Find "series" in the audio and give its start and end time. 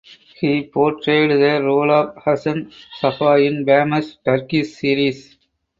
4.73-5.37